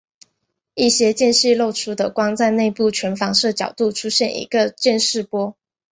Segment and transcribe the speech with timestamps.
[0.73, 5.55] 一些间隙漏出的光在内部全反射角度出现一个渐逝波。